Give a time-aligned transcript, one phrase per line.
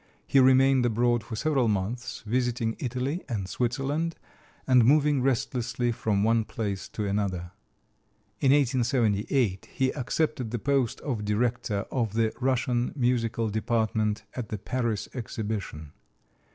[0.25, 4.15] He remained abroad for several months, visiting Italy and Switzerland,
[4.65, 7.51] and moving restlessly from one place to another.
[8.39, 14.57] In 1878 he accepted the post of director of the Russian Musical Department at the
[14.57, 15.91] Paris Exhibition.